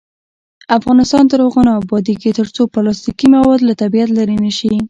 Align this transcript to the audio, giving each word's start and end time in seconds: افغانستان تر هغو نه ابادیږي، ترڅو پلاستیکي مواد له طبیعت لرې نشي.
افغانستان 0.77 1.23
تر 1.31 1.39
هغو 1.45 1.61
نه 1.67 1.73
ابادیږي، 1.81 2.29
ترڅو 2.39 2.61
پلاستیکي 2.73 3.27
مواد 3.35 3.59
له 3.67 3.73
طبیعت 3.81 4.09
لرې 4.17 4.37
نشي. 4.45 4.71